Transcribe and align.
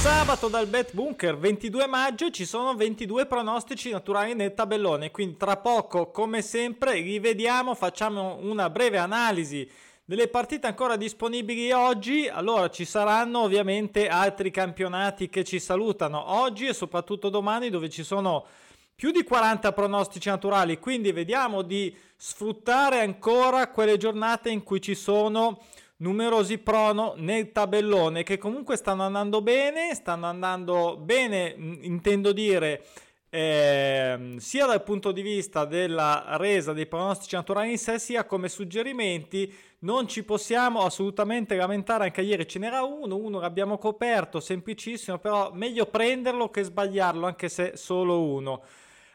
sabato 0.00 0.48
dal 0.48 0.66
Bet 0.66 0.94
Bunker 0.94 1.36
22 1.36 1.86
maggio 1.86 2.30
ci 2.30 2.46
sono 2.46 2.74
22 2.74 3.26
pronostici 3.26 3.90
naturali 3.90 4.32
nel 4.32 4.54
tabellone, 4.54 5.10
quindi 5.10 5.36
tra 5.36 5.58
poco 5.58 6.10
come 6.10 6.40
sempre 6.40 6.94
rivediamo, 6.94 7.74
facciamo 7.74 8.38
una 8.40 8.70
breve 8.70 8.96
analisi 8.96 9.70
delle 10.02 10.28
partite 10.28 10.66
ancora 10.66 10.96
disponibili 10.96 11.70
oggi, 11.72 12.26
allora 12.28 12.70
ci 12.70 12.86
saranno 12.86 13.40
ovviamente 13.40 14.08
altri 14.08 14.50
campionati 14.50 15.28
che 15.28 15.44
ci 15.44 15.58
salutano 15.58 16.30
oggi 16.32 16.64
e 16.64 16.72
soprattutto 16.72 17.28
domani 17.28 17.68
dove 17.68 17.90
ci 17.90 18.02
sono 18.02 18.46
più 18.94 19.10
di 19.10 19.22
40 19.22 19.70
pronostici 19.74 20.30
naturali, 20.30 20.78
quindi 20.78 21.12
vediamo 21.12 21.60
di 21.60 21.94
sfruttare 22.16 23.00
ancora 23.00 23.68
quelle 23.68 23.98
giornate 23.98 24.48
in 24.48 24.62
cui 24.62 24.80
ci 24.80 24.94
sono 24.94 25.60
numerosi 26.00 26.58
prono 26.58 27.14
nel 27.16 27.52
tabellone 27.52 28.22
che 28.22 28.38
comunque 28.38 28.76
stanno 28.76 29.02
andando 29.02 29.40
bene, 29.42 29.94
stanno 29.94 30.26
andando 30.26 30.96
bene, 30.96 31.54
intendo 31.56 32.32
dire, 32.32 32.84
eh, 33.30 34.34
sia 34.38 34.66
dal 34.66 34.82
punto 34.82 35.12
di 35.12 35.22
vista 35.22 35.64
della 35.64 36.36
resa 36.36 36.72
dei 36.72 36.86
pronostici 36.86 37.36
naturali 37.36 37.70
in 37.70 37.78
sé, 37.78 37.98
sia 37.98 38.24
come 38.24 38.48
suggerimenti. 38.48 39.52
Non 39.82 40.08
ci 40.08 40.24
possiamo 40.24 40.80
assolutamente 40.80 41.56
lamentare, 41.56 42.04
anche 42.04 42.20
ieri 42.20 42.46
ce 42.46 42.58
n'era 42.58 42.82
uno, 42.82 43.16
uno 43.16 43.40
l'abbiamo 43.40 43.78
coperto, 43.78 44.40
semplicissimo, 44.40 45.18
però 45.18 45.52
meglio 45.54 45.86
prenderlo 45.86 46.50
che 46.50 46.64
sbagliarlo, 46.64 47.26
anche 47.26 47.48
se 47.48 47.72
solo 47.76 48.22
uno. 48.22 48.62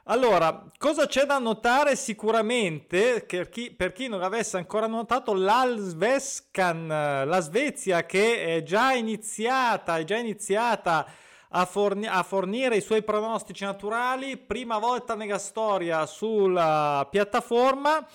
Allora, 0.08 0.64
cosa 0.78 1.08
c'è 1.08 1.26
da 1.26 1.40
notare 1.40 1.96
sicuramente, 1.96 3.26
per 3.28 3.50
chi, 3.50 3.72
per 3.72 3.92
chi 3.92 4.08
non 4.08 4.20
l'avesse 4.20 4.56
ancora 4.56 4.86
notato, 4.86 5.34
l'Alsveskan, 5.34 6.88
la 7.26 7.40
Svezia 7.40 8.06
che 8.06 8.56
è 8.58 8.62
già 8.62 8.94
iniziata, 8.94 9.98
è 9.98 10.04
già 10.04 10.18
iniziata 10.18 11.08
a, 11.50 11.66
forni- 11.66 12.06
a, 12.06 12.22
fornire 12.22 12.76
i 12.76 12.82
suoi 12.82 13.02
pronostici 13.02 13.64
naturali, 13.64 14.38
prima 14.38 14.78
volta 14.78 15.16
nella 15.16 15.40
storia 15.40 16.06
sulla 16.06 17.08
piattaforma. 17.10 18.06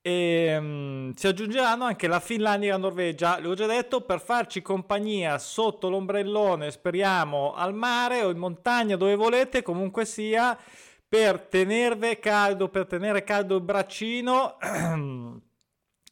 E 0.00 0.56
um, 0.56 1.12
si 1.14 1.26
aggiungeranno 1.26 1.84
anche 1.84 2.06
la 2.06 2.20
Finlandia 2.20 2.68
e 2.68 2.72
la 2.72 2.78
Norvegia, 2.78 3.38
l'ho 3.40 3.52
già 3.52 3.66
detto, 3.66 4.00
per 4.00 4.22
farci 4.22 4.62
compagnia 4.62 5.36
sotto 5.36 5.90
l'ombrellone, 5.90 6.70
speriamo 6.70 7.52
al 7.52 7.74
mare 7.74 8.22
o 8.22 8.30
in 8.30 8.38
montagna 8.38 8.96
dove 8.96 9.16
volete, 9.16 9.62
comunque 9.62 10.06
sia 10.06 10.56
per 11.08 11.40
tenervi 11.40 12.18
caldo, 12.18 12.68
per 12.68 12.86
tenere 12.86 13.24
caldo 13.24 13.56
il 13.56 13.62
braccino, 13.62 14.58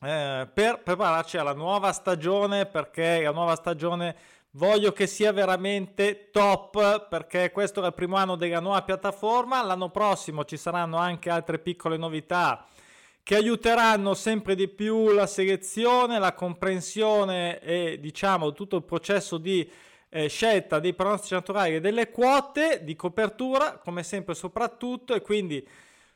eh, 0.00 0.48
per 0.52 0.82
prepararci 0.82 1.36
alla 1.36 1.54
nuova 1.54 1.92
stagione, 1.92 2.66
perché 2.66 3.22
la 3.22 3.32
nuova 3.32 3.54
stagione 3.56 4.16
voglio 4.52 4.92
che 4.92 5.06
sia 5.06 5.32
veramente 5.32 6.30
top, 6.30 7.08
perché 7.08 7.50
questo 7.50 7.82
è 7.82 7.86
il 7.86 7.94
primo 7.94 8.16
anno 8.16 8.36
della 8.36 8.60
nuova 8.60 8.82
piattaforma, 8.82 9.62
l'anno 9.62 9.90
prossimo 9.90 10.44
ci 10.44 10.56
saranno 10.56 10.96
anche 10.96 11.30
altre 11.30 11.58
piccole 11.58 11.96
novità 11.96 12.66
che 13.24 13.36
aiuteranno 13.36 14.12
sempre 14.12 14.54
di 14.54 14.68
più 14.68 15.08
la 15.08 15.26
selezione, 15.26 16.18
la 16.18 16.34
comprensione 16.34 17.58
e 17.60 17.98
diciamo 17.98 18.52
tutto 18.52 18.76
il 18.76 18.84
processo 18.84 19.38
di 19.38 19.68
eh, 20.14 20.28
scelta 20.28 20.78
dei 20.78 20.94
pronostici 20.94 21.34
naturali 21.34 21.74
e 21.74 21.80
delle 21.80 22.12
quote 22.12 22.84
di 22.84 22.94
copertura, 22.94 23.78
come 23.78 24.04
sempre 24.04 24.34
soprattutto, 24.34 25.12
e 25.12 25.20
quindi 25.20 25.66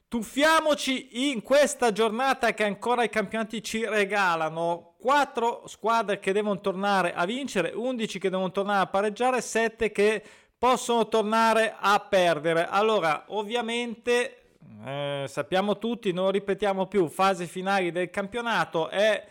tuffiamoci 0.07 1.31
in 1.33 1.43
questa 1.43 1.91
giornata 1.91 2.55
che 2.55 2.63
ancora 2.63 3.03
i 3.03 3.09
campionati 3.09 3.61
ci 3.61 3.85
regalano. 3.85 4.95
4 5.01 5.65
squadre 5.67 6.21
che 6.21 6.31
devono 6.31 6.61
tornare 6.61 7.13
a 7.13 7.25
vincere, 7.25 7.73
11 7.75 8.21
che 8.21 8.31
devono 8.31 8.53
tornare 8.53 8.83
a 8.83 8.87
pareggiare, 8.87 9.41
7 9.41 9.91
che 9.91 10.23
possono 10.57 11.09
tornare 11.09 11.75
a 11.77 11.99
perdere. 11.99 12.69
Allora, 12.69 13.25
ovviamente, 13.29 14.43
eh, 14.85 15.25
sappiamo 15.27 15.77
tutti, 15.79 16.13
non 16.13 16.31
ripetiamo 16.31 16.87
più, 16.87 17.09
fase 17.09 17.47
finali 17.47 17.91
del 17.91 18.11
campionato 18.11 18.89
è 18.91 19.27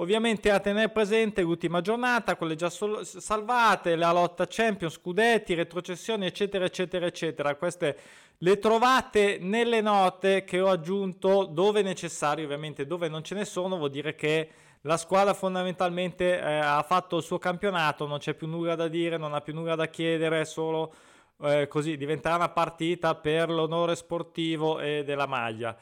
Ovviamente 0.00 0.50
a 0.50 0.60
tenere 0.60 0.88
presente 0.88 1.42
l'ultima 1.42 1.82
giornata, 1.82 2.36
quelle 2.36 2.54
già 2.54 2.70
sol- 2.70 3.04
salvate, 3.04 3.96
la 3.96 4.12
lotta 4.12 4.46
Champions, 4.48 4.94
scudetti, 4.94 5.52
retrocessioni, 5.52 6.24
eccetera, 6.24 6.64
eccetera, 6.64 7.04
eccetera. 7.04 7.54
Queste 7.54 7.98
le 8.38 8.58
trovate 8.58 9.36
nelle 9.42 9.82
note 9.82 10.44
che 10.44 10.58
ho 10.58 10.70
aggiunto 10.70 11.44
dove 11.44 11.82
necessario, 11.82 12.46
ovviamente 12.46 12.86
dove 12.86 13.08
non 13.08 13.22
ce 13.22 13.34
ne 13.34 13.44
sono, 13.44 13.76
vuol 13.76 13.90
dire 13.90 14.14
che 14.14 14.48
la 14.82 14.96
squadra 14.96 15.34
fondamentalmente 15.34 16.40
eh, 16.40 16.60
ha 16.60 16.82
fatto 16.82 17.18
il 17.18 17.22
suo 17.22 17.38
campionato, 17.38 18.06
non 18.06 18.16
c'è 18.16 18.32
più 18.32 18.46
nulla 18.46 18.76
da 18.76 18.88
dire, 18.88 19.18
non 19.18 19.34
ha 19.34 19.42
più 19.42 19.52
nulla 19.52 19.74
da 19.74 19.88
chiedere, 19.88 20.46
solo 20.46 20.94
eh, 21.42 21.68
così 21.68 21.98
diventerà 21.98 22.36
una 22.36 22.48
partita 22.48 23.14
per 23.16 23.50
l'onore 23.50 23.94
sportivo 23.96 24.80
e 24.80 25.04
della 25.04 25.26
maglia. 25.26 25.76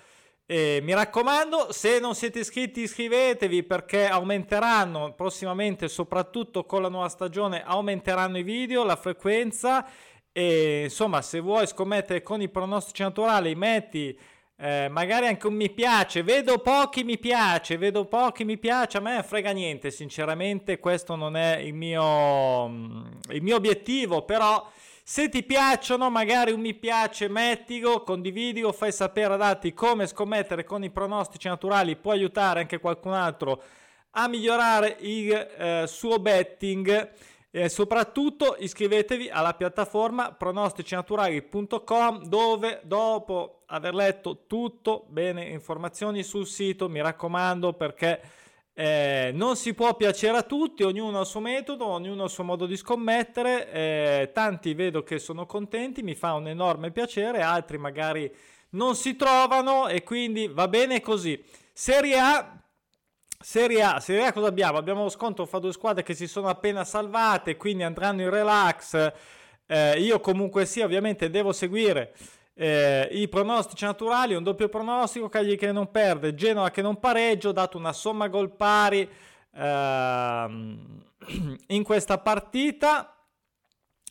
E 0.51 0.81
mi 0.83 0.95
raccomando, 0.95 1.73
se 1.73 2.01
non 2.01 2.15
siete 2.15 2.39
iscritti 2.39 2.81
iscrivetevi 2.81 3.65
perché 3.65 4.09
aumenteranno 4.09 5.13
prossimamente, 5.13 5.89
soprattutto 5.89 6.65
con 6.65 6.81
la 6.81 6.89
nuova 6.89 7.11
stagione, 7.11 7.63
aumenteranno 7.63 8.39
i 8.39 8.43
video, 8.43 8.83
la 8.83 8.97
frequenza. 8.97 9.87
E 10.33 10.85
insomma 10.85 11.21
se 11.21 11.41
vuoi 11.41 11.67
scommettere 11.67 12.23
con 12.23 12.41
i 12.41 12.49
pronostici 12.49 13.03
naturali 13.03 13.55
metti 13.55 14.19
eh, 14.61 14.89
magari 14.89 15.29
anche 15.29 15.47
un 15.47 15.55
mi 15.55 15.71
piace, 15.71 16.25
vedo 16.25 16.59
pochi 16.59 17.05
mi 17.05 17.17
piace, 17.17 17.77
vedo 17.77 18.07
pochi 18.07 18.45
mi 18.45 18.59
piace, 18.59 18.99
a 18.99 19.01
me 19.01 19.23
frega 19.23 19.53
niente. 19.53 19.93
Sinceramente, 19.93 20.81
questo 20.81 21.15
non 21.15 21.37
è 21.37 21.59
il 21.59 21.75
mio, 21.75 22.67
il 23.29 23.43
mio 23.43 23.55
obiettivo, 23.55 24.23
però 24.23 24.69
se 25.11 25.31
ti 25.31 25.43
piacciono, 25.43 26.11
magari 26.11 26.53
un 26.53 26.61
mi 26.61 26.75
piace, 26.75 27.29
mettilo, 27.29 28.03
condividilo, 28.03 28.73
fai 28.73 28.93
sapere 28.93 29.33
ad 29.33 29.41
altri 29.41 29.73
come 29.73 30.07
scommettere 30.07 30.65
con 30.65 30.85
i 30.85 30.91
pronostici 30.91 31.49
naturali, 31.49 31.97
può 31.97 32.13
aiutare 32.13 32.61
anche 32.61 32.79
qualcun 32.79 33.15
altro 33.15 33.63
a 34.11 34.29
migliorare 34.29 34.99
il 35.01 35.33
eh, 35.33 35.85
suo 35.87 36.19
betting. 36.19 37.13
E 37.51 37.71
soprattutto 37.71 38.55
iscrivetevi 38.59 39.31
alla 39.31 39.55
piattaforma 39.55 40.31
pronosticinaturali.com 40.33 42.25
dove 42.27 42.83
dopo 42.85 43.63
aver 43.69 43.95
letto 43.95 44.45
tutto 44.47 45.07
bene 45.09 45.43
informazioni 45.45 46.23
sul 46.23 46.47
sito 46.47 46.91
mi 46.91 47.01
raccomando 47.01 47.73
perché 47.73 48.21
eh, 48.81 49.33
non 49.35 49.57
si 49.57 49.75
può 49.75 49.97
piacere 49.97 50.37
a 50.37 50.45
tutti, 50.45 50.85
ognuno 50.85 51.19
ha 51.19 51.23
il 51.23 51.27
suo 51.27 51.41
metodo, 51.41 51.85
ognuno 51.85 52.23
ha 52.23 52.25
il 52.27 52.31
suo 52.31 52.45
modo 52.45 52.65
di 52.65 52.77
scommettere. 52.77 53.73
Eh, 53.73 54.31
tanti 54.33 54.73
vedo 54.75 55.03
che 55.03 55.19
sono 55.19 55.47
contenti, 55.47 56.05
mi 56.05 56.15
fa 56.15 56.35
un 56.35 56.47
enorme 56.47 56.93
piacere, 56.93 57.43
altri 57.43 57.77
magari 57.77 58.33
non 58.71 58.95
si 58.95 59.17
trovano 59.17 59.89
e 59.89 60.05
quindi 60.05 60.47
va 60.47 60.69
bene 60.69 61.01
così. 61.01 61.43
Serie 61.73 62.21
A. 62.21 62.57
Serie 63.41 63.83
A, 63.83 63.99
Serie 63.99 64.27
A 64.27 64.33
cosa 64.33 64.47
abbiamo? 64.47 64.79
Abbiamo 64.79 65.03
lo 65.03 65.09
scontro 65.09 65.45
fra 65.45 65.59
due 65.59 65.73
squadre 65.73 66.05
che 66.05 66.15
si 66.15 66.29
sono 66.29 66.47
appena 66.47 66.85
salvate, 66.85 67.57
quindi 67.57 67.83
andranno 67.83 68.23
in 68.23 68.31
relax. 68.31 69.13
Eh, 69.67 69.99
io 69.99 70.21
comunque 70.21 70.67
sì, 70.67 70.83
ovviamente 70.83 71.31
devo 71.31 71.51
seguire 71.51 72.15
eh, 72.61 73.09
I 73.13 73.29
pronostici 73.29 73.85
naturali, 73.85 74.35
un 74.35 74.43
doppio 74.43 74.69
pronostico, 74.69 75.29
Cagli 75.29 75.57
che 75.57 75.71
non 75.71 75.93
perde, 75.93 76.35
Genova 76.35 76.71
che 76.71 76.83
non 76.83 76.99
pareggio, 76.99 77.53
dato 77.53 77.79
una 77.79 77.93
somma 77.93 78.27
gol 78.27 78.51
pari 78.51 79.09
ehm, 79.55 81.05
in 81.69 81.83
questa 81.85 82.19
partita. 82.19 83.15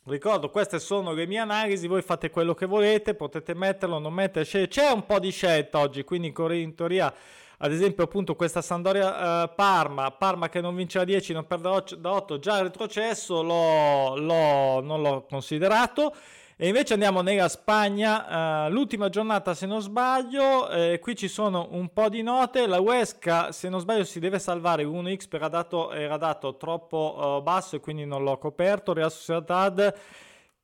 Ricordo, 0.06 0.48
queste 0.48 0.78
sono 0.78 1.12
le 1.12 1.26
mie 1.26 1.40
analisi, 1.40 1.86
voi 1.86 2.00
fate 2.00 2.30
quello 2.30 2.54
che 2.54 2.64
volete, 2.64 3.12
potete 3.12 3.52
metterlo, 3.52 3.98
non 3.98 4.14
mettere, 4.14 4.46
c'è 4.46 4.90
un 4.92 5.04
po' 5.04 5.18
di 5.18 5.30
scelta 5.30 5.80
oggi, 5.80 6.02
quindi 6.02 6.32
in 6.62 6.74
teoria, 6.74 7.12
ad 7.58 7.70
esempio 7.70 8.04
appunto 8.04 8.34
questa 8.34 8.62
Sandoria 8.62 9.42
eh, 9.44 9.52
Parma, 9.54 10.48
che 10.48 10.62
non 10.62 10.74
vince 10.74 10.98
a 11.00 11.04
10, 11.04 11.34
non 11.34 11.46
perde 11.46 11.98
da 11.98 12.12
8, 12.14 12.38
già 12.38 12.62
retrocesso, 12.62 13.42
l'ho, 13.42 14.16
l'ho, 14.16 14.80
non 14.80 15.02
l'ho 15.02 15.26
considerato. 15.28 16.14
E 16.60 16.66
invece 16.66 16.94
andiamo 16.94 17.20
nella 17.20 17.48
Spagna, 17.48 18.66
uh, 18.66 18.70
l'ultima 18.72 19.08
giornata 19.08 19.54
se 19.54 19.64
non 19.64 19.80
sbaglio, 19.80 20.68
eh, 20.68 20.98
qui 20.98 21.14
ci 21.14 21.28
sono 21.28 21.68
un 21.70 21.92
po' 21.92 22.08
di 22.08 22.20
note, 22.20 22.66
la 22.66 22.80
Huesca 22.80 23.52
se 23.52 23.68
non 23.68 23.78
sbaglio 23.78 24.02
si 24.02 24.18
deve 24.18 24.40
salvare 24.40 24.82
1x 24.82 25.28
perché 25.28 25.36
era 25.36 25.48
dato, 25.48 25.92
era 25.92 26.16
dato 26.16 26.56
troppo 26.56 27.36
uh, 27.38 27.42
basso 27.44 27.76
e 27.76 27.80
quindi 27.80 28.04
non 28.06 28.24
l'ho 28.24 28.38
coperto, 28.38 28.92
Real 28.92 29.12
Sociedad 29.12 29.94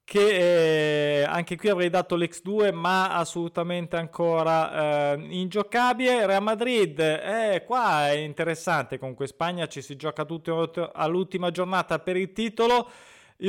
che 0.02 1.20
eh, 1.20 1.22
anche 1.22 1.56
qui 1.56 1.68
avrei 1.68 1.90
dato 1.90 2.16
l'X2 2.16 2.74
ma 2.74 3.14
assolutamente 3.14 3.96
ancora 3.96 5.12
eh, 5.12 5.26
ingiocabile. 5.30 6.26
Real 6.26 6.42
Madrid 6.42 6.98
eh, 6.98 7.62
qua 7.64 8.10
è 8.10 8.16
interessante. 8.16 8.98
Comunque 8.98 9.28
Spagna 9.28 9.66
ci 9.68 9.80
si 9.80 9.96
gioca 9.96 10.24
tutto 10.24 10.90
all'ultima 10.92 11.50
giornata 11.52 12.00
per 12.00 12.16
il 12.16 12.32
titolo 12.32 12.90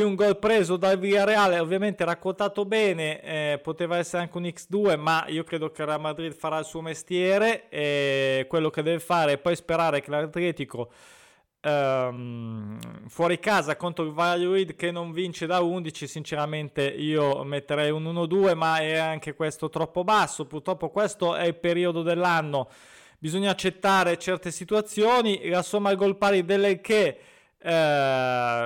un 0.03 0.15
gol 0.15 0.37
preso 0.39 0.77
dal 0.77 0.97
Villarreal 0.97 1.59
ovviamente 1.59 2.03
raccontato 2.03 2.65
bene 2.65 3.21
eh, 3.21 3.59
poteva 3.61 3.97
essere 3.97 4.23
anche 4.23 4.37
un 4.37 4.43
X2 4.43 4.97
ma 4.99 5.25
io 5.27 5.43
credo 5.43 5.71
che 5.71 5.85
Real 5.85 6.01
Madrid 6.01 6.33
farà 6.33 6.59
il 6.59 6.65
suo 6.65 6.81
mestiere 6.81 7.69
e 7.69 8.45
quello 8.49 8.69
che 8.69 8.81
deve 8.81 8.99
fare 8.99 9.33
è 9.33 9.37
poi 9.37 9.55
sperare 9.55 10.01
che 10.01 10.09
l'Atletico 10.09 10.89
ehm, 11.65 13.07
fuori 13.07 13.39
casa 13.39 13.75
contro 13.75 14.05
il 14.05 14.11
Valladolid 14.11 14.75
che 14.75 14.91
non 14.91 15.11
vince 15.11 15.47
da 15.47 15.61
11, 15.61 16.07
sinceramente 16.07 16.83
io 16.85 17.43
metterei 17.43 17.89
un 17.89 18.03
1-2, 18.03 18.55
ma 18.55 18.77
è 18.77 18.97
anche 18.97 19.33
questo 19.33 19.69
troppo 19.69 20.03
basso. 20.03 20.45
Purtroppo 20.45 20.89
questo 20.89 21.35
è 21.35 21.45
il 21.45 21.55
periodo 21.55 22.03
dell'anno. 22.03 22.69
Bisogna 23.17 23.49
accettare 23.51 24.17
certe 24.17 24.51
situazioni. 24.51 25.49
La 25.49 25.63
somma 25.63 25.93
gol 25.95 26.17
pari 26.17 26.45
delle 26.45 26.79
che 26.81 27.17
eh, 27.57 27.71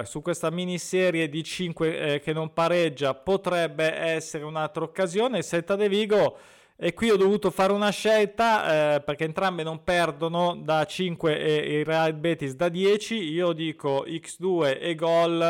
su 0.05 0.21
questa 0.21 0.49
miniserie 0.49 1.29
di 1.29 1.43
5 1.43 1.99
eh, 1.99 2.19
che 2.19 2.33
non 2.33 2.53
pareggia 2.53 3.13
potrebbe 3.13 3.93
essere 3.93 4.43
un'altra 4.43 4.83
occasione. 4.83 5.43
Celta 5.43 5.75
De 5.75 5.89
Vigo 5.89 6.37
e 6.75 6.93
qui 6.93 7.09
ho 7.09 7.17
dovuto 7.17 7.51
fare 7.51 7.73
una 7.73 7.89
scelta 7.89 8.95
eh, 8.95 9.01
perché 9.01 9.25
entrambe 9.25 9.63
non 9.63 9.83
perdono 9.83 10.55
da 10.55 10.85
5 10.85 11.37
e 11.37 11.79
il 11.79 11.85
Real 11.85 12.13
Betis 12.13 12.53
da 12.53 12.69
10. 12.69 13.15
Io 13.15 13.51
dico 13.51 14.05
X2 14.07 14.77
e 14.79 14.95
gol 14.95 15.41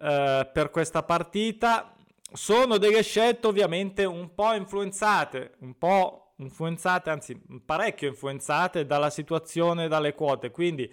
eh, 0.00 0.50
per 0.52 0.70
questa 0.70 1.02
partita. 1.02 1.94
Sono 2.32 2.78
delle 2.78 3.02
scelte 3.02 3.46
ovviamente 3.46 4.04
un 4.04 4.34
po' 4.34 4.54
influenzate, 4.54 5.52
un 5.58 5.76
po' 5.76 6.32
influenzate, 6.36 7.10
anzi 7.10 7.38
parecchio 7.64 8.08
influenzate 8.08 8.86
dalla 8.86 9.10
situazione, 9.10 9.88
dalle 9.88 10.14
quote. 10.14 10.50
Quindi 10.50 10.90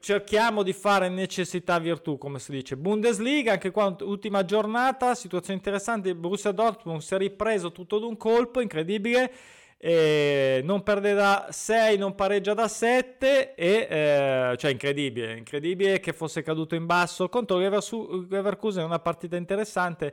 cerchiamo 0.00 0.64
di 0.64 0.72
fare 0.72 1.08
necessità 1.08 1.78
virtù, 1.78 2.18
come 2.18 2.40
si 2.40 2.50
dice. 2.50 2.76
Bundesliga, 2.76 3.52
anche 3.52 3.70
qua 3.70 3.96
ultima 4.00 4.44
giornata, 4.44 5.14
situazione 5.14 5.58
interessante, 5.58 6.14
Borussia 6.14 6.50
Dortmund 6.50 7.00
si 7.00 7.14
è 7.14 7.18
ripreso 7.18 7.70
tutto 7.70 7.98
d'un 7.98 8.16
colpo, 8.16 8.60
incredibile, 8.60 9.32
e 9.78 10.60
non 10.64 10.82
perde 10.82 11.14
da 11.14 11.46
6, 11.50 11.96
non 11.98 12.14
pareggia 12.16 12.52
da 12.52 12.66
7 12.66 13.54
e 13.54 13.86
eh, 13.88 14.56
cioè 14.58 14.72
incredibile, 14.72 15.36
incredibile 15.36 16.00
che 16.00 16.12
fosse 16.12 16.42
caduto 16.42 16.74
in 16.74 16.84
basso 16.84 17.28
contro 17.28 17.58
Leverkusen, 17.58 18.84
una 18.84 18.98
partita 18.98 19.36
interessante. 19.36 20.12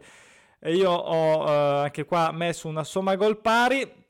Io 0.65 0.91
ho 0.91 1.47
eh, 1.47 1.83
anche 1.85 2.05
qua 2.05 2.31
messo 2.31 2.67
una 2.67 2.83
somma 2.83 3.15
gol 3.15 3.39
pari 3.39 4.05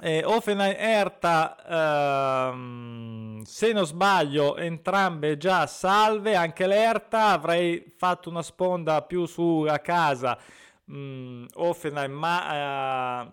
eh, 0.00 0.24
Offenheim 0.24 0.74
Erta, 0.78 2.48
ehm, 2.50 3.42
se 3.42 3.72
non 3.72 3.86
sbaglio, 3.86 4.56
entrambe 4.56 5.36
già 5.36 5.66
salve. 5.66 6.34
Anche 6.34 6.66
l'Erta 6.66 7.28
avrei 7.28 7.84
fatto 7.96 8.28
una 8.28 8.42
sponda 8.42 9.02
più 9.02 9.26
sulla 9.26 9.80
casa. 9.80 10.38
Mm, 10.90 11.46
Offenheim, 11.54 12.12
ma 12.12 13.24
eh, 13.24 13.30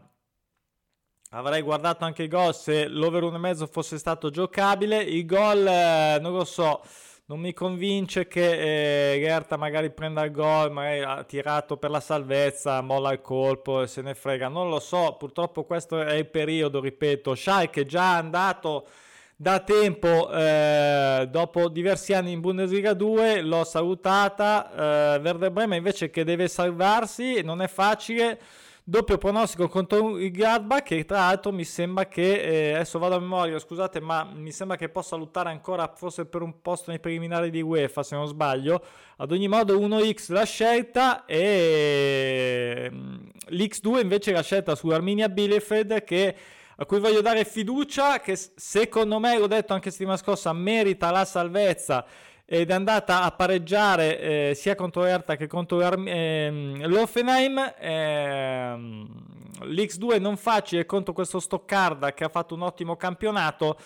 avrei 1.31 1.61
guardato 1.61 2.05
anche 2.05 2.23
i 2.23 2.27
gol 2.27 2.53
se 2.53 2.87
l'over 2.87 3.23
1,5 3.23 3.67
fosse 3.69 3.97
stato 3.97 4.29
giocabile. 4.29 5.01
Il 5.01 5.25
gol, 5.25 5.65
eh, 5.65 6.19
non 6.21 6.33
lo 6.33 6.45
so 6.45 6.81
non 7.29 7.39
mi 7.41 7.53
convince 7.53 8.27
che 8.27 9.13
eh, 9.13 9.19
Gerta 9.19 9.57
magari 9.57 9.91
prenda 9.91 10.23
il 10.23 10.31
gol, 10.31 10.71
magari 10.71 11.01
ha 11.01 11.23
tirato 11.23 11.75
per 11.75 11.89
la 11.89 11.99
salvezza, 11.99 12.79
molla 12.81 13.11
il 13.11 13.21
colpo 13.21 13.81
e 13.81 13.87
se 13.87 14.01
ne 14.01 14.15
frega, 14.15 14.47
non 14.47 14.69
lo 14.69 14.79
so, 14.79 15.17
purtroppo 15.19 15.65
questo 15.65 16.01
è 16.01 16.13
il 16.13 16.27
periodo, 16.27 16.79
ripeto, 16.79 17.35
Schalke 17.35 17.81
è 17.81 17.85
già 17.85 18.15
andato 18.15 18.87
da 19.35 19.59
tempo, 19.59 20.31
eh, 20.31 21.27
dopo 21.29 21.67
diversi 21.67 22.13
anni 22.13 22.31
in 22.31 22.39
Bundesliga 22.39 22.93
2, 22.93 23.41
l'ho 23.41 23.65
salutata, 23.65 25.15
eh, 25.15 25.19
Verde 25.19 25.51
Brema 25.51 25.75
invece 25.75 26.09
che 26.09 26.23
deve 26.23 26.47
salvarsi, 26.47 27.41
non 27.43 27.61
è 27.61 27.67
facile, 27.67 28.39
doppio 28.89 29.17
pronostico 29.17 29.67
contro 29.67 30.17
il 30.17 30.31
Gladbach 30.31 30.83
che 30.83 31.03
tra 31.03 31.17
l'altro 31.17 31.51
mi 31.51 31.65
sembra 31.65 32.07
che 32.07 32.69
eh, 32.69 32.73
adesso 32.75 32.97
vado 32.99 33.15
a 33.15 33.19
memoria 33.19 33.59
scusate 33.59 33.99
ma 33.99 34.23
mi 34.23 34.53
sembra 34.53 34.77
che 34.77 34.87
possa 34.87 35.17
lottare 35.17 35.49
ancora 35.49 35.91
forse 35.93 36.25
per 36.25 36.41
un 36.41 36.61
posto 36.61 36.91
nei 36.91 37.01
preliminari 37.01 37.49
di 37.49 37.61
UEFA 37.61 38.01
se 38.01 38.15
non 38.15 38.27
sbaglio. 38.27 38.81
Ad 39.17 39.33
ogni 39.33 39.49
modo 39.49 39.77
1x 39.77 40.31
la 40.31 40.45
scelta 40.45 41.25
e 41.25 42.89
mm, 42.89 43.15
l'x2 43.49 43.99
invece 43.99 44.31
la 44.31 44.41
scelta 44.41 44.73
su 44.73 44.87
Arminia 44.87 45.27
Bielefeld 45.27 46.05
che 46.05 46.35
a 46.77 46.85
cui 46.85 46.99
voglio 46.99 47.19
dare 47.19 47.43
fiducia 47.43 48.21
che 48.21 48.39
secondo 48.55 49.19
me 49.19 49.37
l'ho 49.37 49.47
detto 49.47 49.73
anche 49.73 49.91
settimana 49.91 50.15
scorsa 50.15 50.53
merita 50.53 51.11
la 51.11 51.25
salvezza 51.25 52.05
ed 52.49 52.69
è 52.69 52.73
andata 52.73 53.23
a 53.23 53.31
pareggiare 53.31 54.19
eh, 54.19 54.53
sia 54.55 54.73
contro 54.73 55.03
Erta 55.03 55.35
che 55.35 55.47
contro 55.47 55.81
ehm, 55.81 56.87
l'Offenheim. 56.87 57.73
Ehm, 57.77 59.25
L'X2 59.63 60.21
non 60.21 60.37
facile 60.37 60.85
contro 60.85 61.11
questo 61.11 61.41
Stoccarda 61.41 62.13
che 62.13 62.23
ha 62.23 62.29
fatto 62.29 62.53
un 62.55 62.61
ottimo 62.61 62.95
campionato, 62.95 63.77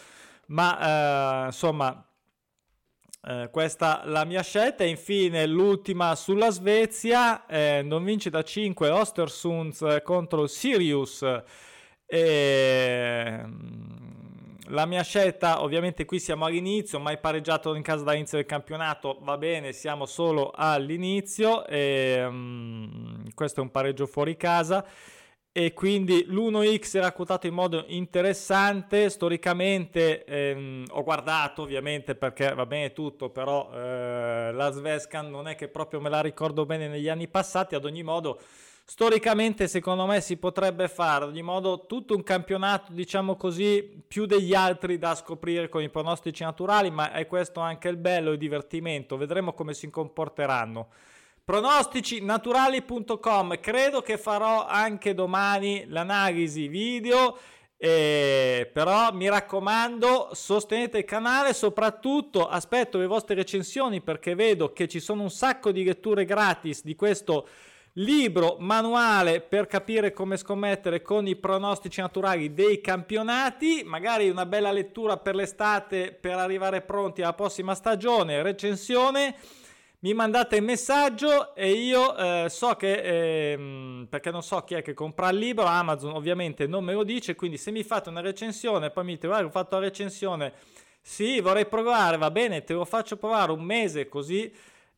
ma 0.47 1.43
eh, 1.43 1.45
insomma. 1.47 2.05
Eh, 3.23 3.49
questa 3.51 4.01
la 4.05 4.25
mia 4.25 4.43
scelta. 4.43 4.83
E 4.83 4.89
infine 4.89 5.47
l'ultima 5.47 6.13
sulla 6.15 6.51
Svezia. 6.51 7.47
Eh, 7.47 7.81
non 7.83 8.03
vince 8.03 8.29
da 8.29 8.43
5 8.43 8.89
Ostersunds 8.89 10.01
contro 10.03 10.45
Sirius. 10.45 11.23
E, 12.05 13.43
la 14.71 14.85
mia 14.85 15.03
scelta, 15.03 15.61
ovviamente 15.61 16.05
qui 16.05 16.19
siamo 16.19 16.45
all'inizio, 16.45 16.99
mai 16.99 17.17
pareggiato 17.17 17.75
in 17.75 17.83
casa 17.83 18.03
dall'inizio 18.03 18.37
del 18.37 18.47
campionato, 18.47 19.19
va 19.21 19.37
bene, 19.37 19.73
siamo 19.73 20.05
solo 20.05 20.51
all'inizio, 20.53 21.65
e, 21.67 22.25
um, 22.25 23.29
questo 23.33 23.59
è 23.59 23.63
un 23.63 23.71
pareggio 23.71 24.07
fuori 24.07 24.35
casa. 24.37 24.85
E 25.53 25.73
quindi 25.73 26.23
l'1x 26.27 26.95
era 26.95 27.11
quotato 27.11 27.45
in 27.45 27.53
modo 27.53 27.83
interessante 27.87 29.09
storicamente 29.09 30.23
ehm, 30.23 30.85
ho 30.91 31.03
guardato 31.03 31.63
ovviamente 31.63 32.15
perché 32.15 32.53
va 32.53 32.65
bene 32.65 32.93
tutto 32.93 33.31
però 33.31 33.69
eh, 33.73 34.53
la 34.53 34.71
Svescan 34.71 35.29
non 35.29 35.49
è 35.49 35.55
che 35.55 35.67
proprio 35.67 35.99
me 35.99 36.07
la 36.07 36.21
ricordo 36.21 36.65
bene 36.65 36.87
negli 36.87 37.09
anni 37.09 37.27
passati 37.27 37.75
ad 37.75 37.83
ogni 37.83 38.01
modo 38.01 38.39
Storicamente, 38.91 39.69
secondo 39.69 40.05
me, 40.05 40.19
si 40.19 40.35
potrebbe 40.35 40.89
fare, 40.89 41.23
ogni 41.23 41.41
modo, 41.41 41.85
tutto 41.85 42.13
un 42.13 42.23
campionato, 42.23 42.91
diciamo 42.91 43.37
così, 43.37 44.03
più 44.05 44.25
degli 44.25 44.53
altri 44.53 44.97
da 44.97 45.15
scoprire 45.15 45.69
con 45.69 45.81
i 45.81 45.89
pronostici 45.89 46.43
naturali, 46.43 46.91
ma 46.91 47.13
è 47.13 47.25
questo 47.25 47.61
anche 47.61 47.87
il 47.87 47.95
bello, 47.95 48.33
il 48.33 48.37
divertimento. 48.37 49.15
Vedremo 49.15 49.53
come 49.53 49.73
si 49.73 49.89
comporteranno. 49.89 50.89
Pronosticinaturali.com, 51.45 53.61
credo 53.61 54.01
che 54.01 54.17
farò 54.17 54.65
anche 54.65 55.13
domani 55.13 55.85
l'analisi 55.87 56.67
video. 56.67 57.37
Eh, 57.77 58.69
però 58.73 59.13
mi 59.13 59.29
raccomando, 59.29 60.31
sostenete 60.33 60.97
il 60.97 61.05
canale, 61.05 61.53
soprattutto 61.53 62.45
aspetto 62.45 62.97
le 62.97 63.07
vostre 63.07 63.35
recensioni 63.35 64.01
perché 64.01 64.35
vedo 64.35 64.73
che 64.73 64.89
ci 64.89 64.99
sono 64.99 65.21
un 65.21 65.31
sacco 65.31 65.71
di 65.71 65.85
letture 65.85 66.25
gratis 66.25 66.83
di 66.83 66.93
questo 66.93 67.47
libro 67.95 68.55
manuale 68.59 69.41
per 69.41 69.67
capire 69.67 70.13
come 70.13 70.37
scommettere 70.37 71.01
con 71.01 71.27
i 71.27 71.35
pronostici 71.35 71.99
naturali 71.99 72.53
dei 72.53 72.79
campionati, 72.79 73.83
magari 73.83 74.29
una 74.29 74.45
bella 74.45 74.71
lettura 74.71 75.17
per 75.17 75.35
l'estate 75.35 76.13
per 76.13 76.37
arrivare 76.37 76.81
pronti 76.81 77.21
alla 77.21 77.33
prossima 77.33 77.75
stagione, 77.75 78.41
recensione. 78.41 79.35
Mi 80.03 80.15
mandate 80.15 80.55
il 80.55 80.63
messaggio 80.63 81.53
e 81.53 81.73
io 81.73 82.17
eh, 82.17 82.49
so 82.49 82.73
che, 82.75 82.93
eh, 82.93 84.07
perché 84.09 84.31
non 84.31 84.41
so 84.41 84.63
chi 84.63 84.73
è 84.73 84.81
che 84.81 84.95
compra 84.95 85.29
il 85.29 85.37
libro, 85.37 85.65
Amazon 85.65 86.15
ovviamente 86.15 86.65
non 86.65 86.83
me 86.83 86.93
lo 86.93 87.03
dice, 87.03 87.35
quindi 87.35 87.57
se 87.57 87.69
mi 87.69 87.83
fate 87.83 88.09
una 88.09 88.21
recensione, 88.21 88.89
poi 88.89 89.03
mi 89.03 89.13
dite 89.13 89.27
guarda 89.27 89.45
ho 89.45 89.51
fatto 89.51 89.75
la 89.75 89.83
recensione, 89.83 90.53
sì 90.99 91.39
vorrei 91.39 91.67
provare, 91.67 92.17
va 92.17 92.31
bene, 92.31 92.63
te 92.63 92.73
lo 92.73 92.83
faccio 92.83 93.15
provare 93.15 93.51
un 93.51 93.61
mese 93.61 94.09
così 94.09 94.51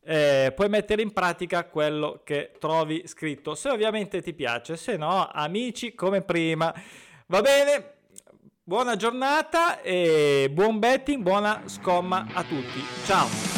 eh, 0.06 0.52
puoi 0.56 0.70
mettere 0.70 1.02
in 1.02 1.14
pratica 1.14 1.66
quello 1.66 2.22
che 2.24 2.52
trovi 2.60 3.04
scritto. 3.06 3.56
Se 3.56 3.70
ovviamente 3.70 4.22
ti 4.22 4.34
piace, 4.34 4.78
se 4.78 4.98
no, 4.98 5.28
amici 5.32 5.96
come 5.96 6.22
prima. 6.22 6.74
Va 7.28 7.42
bene? 7.42 7.92
Buona 8.64 8.96
giornata 8.96 9.82
e 9.82 10.50
buon 10.52 10.80
betting, 10.80 11.22
buona 11.22 11.64
scomma 11.66 12.28
a 12.34 12.44
tutti. 12.44 12.82
Ciao! 13.06 13.53